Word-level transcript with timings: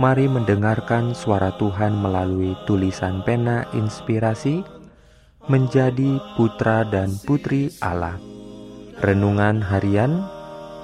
Mari 0.00 0.24
mendengarkan 0.24 1.12
suara 1.12 1.52
Tuhan 1.60 2.00
melalui 2.00 2.56
tulisan 2.64 3.20
pena 3.28 3.68
inspirasi 3.76 4.64
menjadi 5.52 6.16
putra 6.32 6.88
dan 6.88 7.12
putri 7.28 7.68
Allah. 7.84 8.16
Renungan 9.04 9.60
harian 9.60 10.24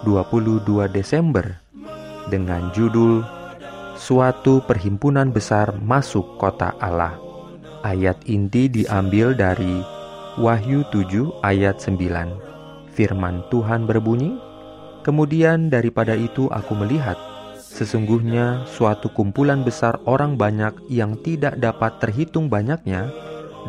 22 0.04 0.66
Desember 0.92 1.56
dengan 2.28 2.68
judul 2.76 3.24
Suatu 3.98 4.62
perhimpunan 4.62 5.34
besar 5.34 5.74
masuk 5.80 6.38
kota 6.38 6.76
Allah. 6.78 7.18
Ayat 7.82 8.22
inti 8.30 8.70
diambil 8.70 9.34
dari 9.34 9.82
Wahyu 10.38 10.86
7 10.94 11.42
ayat 11.42 11.82
9. 11.82 11.98
Firman 12.94 13.42
Tuhan 13.50 13.90
berbunyi, 13.90 14.38
Kemudian 15.02 15.72
daripada 15.72 16.12
itu 16.12 16.52
aku 16.52 16.76
melihat 16.76 17.16
Sesungguhnya 17.78 18.66
suatu 18.66 19.06
kumpulan 19.06 19.62
besar 19.62 20.02
orang 20.02 20.34
banyak 20.34 20.90
yang 20.90 21.14
tidak 21.22 21.54
dapat 21.62 22.02
terhitung 22.02 22.50
banyaknya 22.50 23.06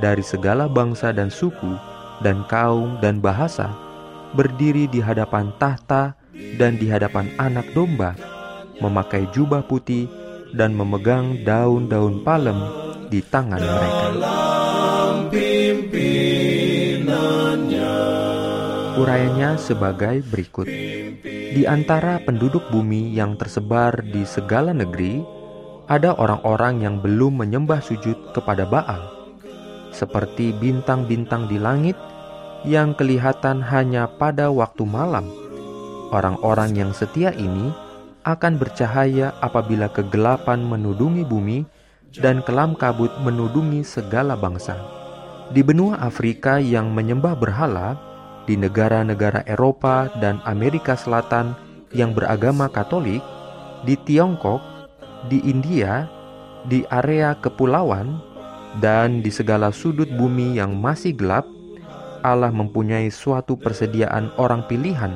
dari 0.02 0.26
segala 0.26 0.66
bangsa 0.66 1.14
dan 1.14 1.30
suku 1.30 1.78
dan 2.26 2.42
kaum 2.50 2.98
dan 3.06 3.22
bahasa 3.22 3.70
berdiri 4.34 4.90
di 4.90 4.98
hadapan 4.98 5.54
tahta 5.62 6.18
dan 6.58 6.74
di 6.82 6.90
hadapan 6.90 7.30
anak 7.38 7.70
domba 7.78 8.18
memakai 8.82 9.30
jubah 9.30 9.62
putih 9.62 10.10
dan 10.58 10.74
memegang 10.74 11.46
daun-daun 11.46 12.26
palem 12.26 12.58
di 13.14 13.22
tangan 13.22 13.62
mereka. 13.62 14.08
Urayanya 18.98 19.54
sebagai 19.62 20.26
berikut. 20.26 20.66
Di 21.50 21.66
antara 21.66 22.22
penduduk 22.22 22.70
bumi 22.70 23.10
yang 23.10 23.34
tersebar 23.34 24.06
di 24.06 24.22
segala 24.22 24.70
negeri, 24.70 25.26
ada 25.90 26.14
orang-orang 26.14 26.86
yang 26.86 27.02
belum 27.02 27.42
menyembah 27.42 27.82
sujud 27.82 28.38
kepada 28.38 28.70
Baal, 28.70 29.02
seperti 29.90 30.54
bintang-bintang 30.54 31.50
di 31.50 31.58
langit 31.58 31.98
yang 32.70 32.94
kelihatan 32.94 33.66
hanya 33.66 34.06
pada 34.06 34.54
waktu 34.54 34.86
malam. 34.86 35.26
Orang-orang 36.14 36.78
yang 36.78 36.92
setia 36.94 37.34
ini 37.34 37.74
akan 38.30 38.62
bercahaya 38.62 39.34
apabila 39.42 39.90
kegelapan 39.90 40.62
menudungi 40.62 41.26
bumi 41.26 41.66
dan 42.22 42.46
kelam 42.46 42.78
kabut 42.78 43.10
menudungi 43.26 43.82
segala 43.82 44.38
bangsa. 44.38 44.78
Di 45.50 45.66
benua 45.66 45.98
Afrika 45.98 46.62
yang 46.62 46.94
menyembah 46.94 47.34
berhala, 47.34 47.98
di 48.46 48.56
negara-negara 48.56 49.44
Eropa 49.48 50.08
dan 50.20 50.40
Amerika 50.46 50.96
Selatan 50.96 51.58
yang 51.96 52.14
beragama 52.14 52.70
Katolik, 52.70 53.22
di 53.84 53.96
Tiongkok, 54.06 54.62
di 55.28 55.42
India, 55.44 56.06
di 56.68 56.86
area 56.94 57.36
kepulauan, 57.40 58.20
dan 58.78 59.26
di 59.26 59.34
segala 59.34 59.74
sudut 59.74 60.08
bumi 60.14 60.60
yang 60.62 60.78
masih 60.78 61.18
gelap, 61.18 61.48
Allah 62.22 62.52
mempunyai 62.52 63.08
suatu 63.10 63.56
persediaan 63.56 64.30
orang 64.36 64.68
pilihan 64.68 65.16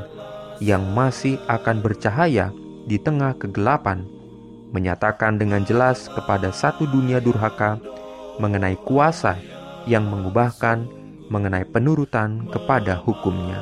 yang 0.63 0.81
masih 0.95 1.35
akan 1.51 1.83
bercahaya 1.83 2.49
di 2.87 2.95
tengah 2.95 3.35
kegelapan, 3.35 4.07
menyatakan 4.71 5.37
dengan 5.37 5.61
jelas 5.67 6.09
kepada 6.09 6.49
satu 6.49 6.87
dunia 6.89 7.19
durhaka 7.19 7.77
mengenai 8.41 8.79
kuasa 8.87 9.37
yang 9.85 10.07
mengubahkan 10.07 10.87
mengenai 11.27 11.67
penurutan 11.67 12.47
kepada 12.51 12.99
hukumnya. 12.99 13.61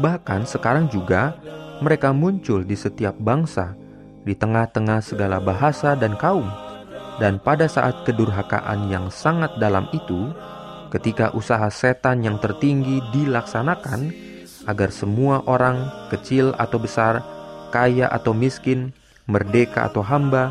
Bahkan 0.00 0.46
sekarang 0.48 0.90
juga 0.90 1.38
mereka 1.78 2.10
muncul 2.14 2.62
di 2.62 2.74
setiap 2.74 3.14
bangsa, 3.18 3.74
di 4.22 4.32
tengah-tengah 4.32 5.00
segala 5.04 5.38
bahasa 5.42 5.94
dan 5.98 6.14
kaum. 6.16 6.46
Dan 7.22 7.38
pada 7.38 7.70
saat 7.70 8.02
kedurhakaan 8.02 8.90
yang 8.90 9.06
sangat 9.06 9.54
dalam 9.62 9.86
itu, 9.94 10.34
ketika 10.90 11.30
usaha 11.30 11.70
setan 11.70 12.26
yang 12.26 12.42
tertinggi 12.42 12.98
dilaksanakan, 13.14 14.10
agar 14.66 14.90
semua 14.90 15.44
orang, 15.46 15.86
kecil 16.10 16.56
atau 16.58 16.80
besar, 16.80 17.22
kaya 17.70 18.10
atau 18.10 18.34
miskin, 18.34 18.90
merdeka 19.30 19.86
atau 19.86 20.02
hamba, 20.02 20.50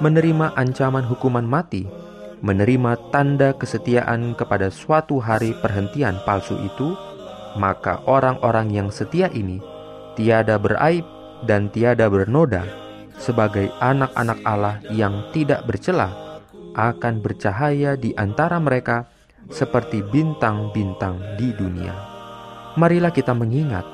menerima 0.00 0.56
ancaman 0.56 1.04
hukuman 1.04 1.44
mati 1.44 1.99
menerima 2.40 3.12
tanda 3.12 3.52
kesetiaan 3.52 4.32
kepada 4.32 4.72
suatu 4.72 5.20
hari 5.20 5.52
perhentian 5.60 6.16
palsu 6.24 6.56
itu, 6.64 6.96
maka 7.56 8.00
orang-orang 8.08 8.72
yang 8.72 8.88
setia 8.88 9.28
ini 9.32 9.60
tiada 10.16 10.56
beraib 10.56 11.04
dan 11.44 11.68
tiada 11.72 12.08
bernoda 12.08 12.64
sebagai 13.20 13.68
anak-anak 13.84 14.38
Allah 14.48 14.80
yang 14.88 15.28
tidak 15.36 15.68
bercela 15.68 16.40
akan 16.72 17.20
bercahaya 17.20 17.98
di 17.98 18.16
antara 18.16 18.56
mereka 18.56 19.04
seperti 19.52 20.00
bintang-bintang 20.00 21.20
di 21.36 21.52
dunia. 21.52 21.92
Marilah 22.78 23.10
kita 23.10 23.34
mengingat 23.34 23.84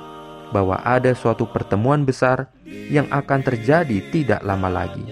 bahwa 0.55 0.79
ada 0.85 1.11
suatu 1.17 1.49
pertemuan 1.49 2.07
besar 2.07 2.47
yang 2.67 3.09
akan 3.11 3.41
terjadi 3.43 3.99
tidak 4.15 4.41
lama 4.47 4.71
lagi. 4.71 5.03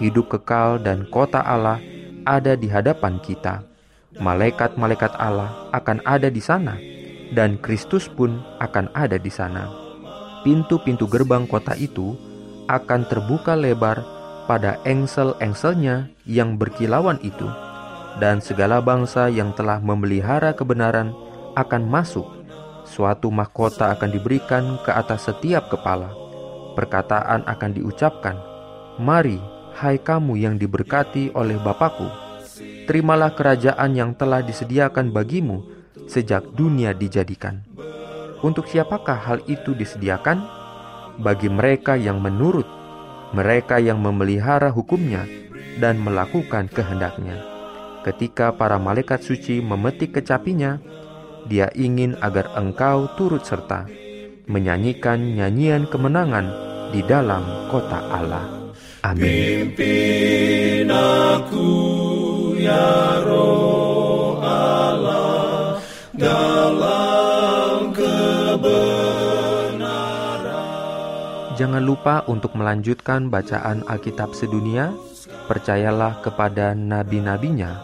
Hidup 0.00 0.32
kekal 0.32 0.80
dan 0.80 1.04
kota 1.10 1.44
Allah 1.44 1.82
ada 2.24 2.58
di 2.58 2.70
hadapan 2.70 3.18
kita. 3.22 3.64
Malaikat-malaikat 4.20 5.16
Allah 5.16 5.72
akan 5.72 6.04
ada 6.04 6.28
di 6.28 6.40
sana, 6.42 6.76
dan 7.32 7.56
Kristus 7.56 8.12
pun 8.12 8.44
akan 8.60 8.92
ada 8.92 9.16
di 9.16 9.32
sana. 9.32 9.72
Pintu-pintu 10.44 11.08
gerbang 11.08 11.48
kota 11.48 11.72
itu 11.78 12.12
akan 12.68 13.08
terbuka 13.08 13.56
lebar 13.56 14.04
pada 14.44 14.76
engsel-engselnya 14.84 16.12
yang 16.28 16.60
berkilauan 16.60 17.16
itu, 17.24 17.48
dan 18.20 18.44
segala 18.44 18.84
bangsa 18.84 19.32
yang 19.32 19.54
telah 19.56 19.80
memelihara 19.80 20.52
kebenaran 20.52 21.14
akan 21.56 21.88
masuk. 21.88 22.28
Suatu 22.84 23.32
mahkota 23.32 23.94
akan 23.96 24.10
diberikan 24.12 24.76
ke 24.84 24.92
atas 24.92 25.30
setiap 25.30 25.72
kepala. 25.72 26.12
Perkataan 26.76 27.46
akan 27.48 27.70
diucapkan, 27.72 28.36
"Mari, 29.00 29.40
hai 29.76 30.00
kamu 30.00 30.40
yang 30.40 30.54
diberkati 30.56 31.32
oleh 31.32 31.56
Bapakku, 31.60 32.08
terimalah 32.84 33.32
kerajaan 33.32 33.96
yang 33.96 34.12
telah 34.16 34.44
disediakan 34.44 35.10
bagimu 35.10 35.64
sejak 36.06 36.44
dunia 36.52 36.92
dijadikan. 36.92 37.64
Untuk 38.42 38.66
siapakah 38.66 39.16
hal 39.16 39.38
itu 39.46 39.72
disediakan? 39.72 40.42
Bagi 41.22 41.46
mereka 41.46 41.94
yang 41.94 42.18
menurut, 42.18 42.66
mereka 43.36 43.78
yang 43.78 44.00
memelihara 44.02 44.72
hukumnya 44.72 45.24
dan 45.78 46.00
melakukan 46.00 46.66
kehendaknya. 46.68 47.38
Ketika 48.02 48.50
para 48.52 48.82
malaikat 48.82 49.22
suci 49.22 49.62
memetik 49.62 50.18
kecapinya, 50.18 50.82
dia 51.46 51.70
ingin 51.74 52.18
agar 52.18 52.50
engkau 52.58 53.06
turut 53.14 53.46
serta 53.46 53.86
menyanyikan 54.50 55.38
nyanyian 55.38 55.86
kemenangan 55.86 56.50
di 56.90 57.00
dalam 57.06 57.70
kota 57.70 57.98
Allah. 58.10 58.61
Amin. 59.02 59.74
Pimpin 59.74 60.86
aku 60.86 61.70
ya 62.54 63.18
roh 63.26 64.38
Allah 64.38 65.82
dalam 66.14 67.90
kebenaran. 67.90 69.18
Jangan 71.58 71.82
lupa 71.82 72.22
untuk 72.30 72.54
melanjutkan 72.54 73.26
bacaan 73.26 73.82
Alkitab 73.90 74.38
sedunia. 74.38 74.94
Percayalah 75.50 76.22
kepada 76.22 76.70
nabi-nabinya 76.70 77.74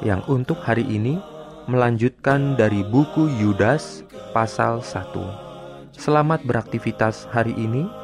yang 0.00 0.24
untuk 0.24 0.56
hari 0.64 0.88
ini 0.88 1.20
melanjutkan 1.68 2.56
dari 2.56 2.80
buku 2.80 3.28
Yudas 3.36 4.00
pasal 4.32 4.80
1. 4.80 5.12
Selamat 5.92 6.40
beraktivitas 6.48 7.28
hari 7.28 7.52
ini. 7.60 8.03